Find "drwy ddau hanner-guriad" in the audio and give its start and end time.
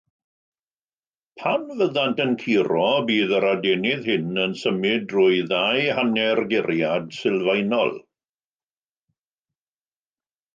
5.13-7.13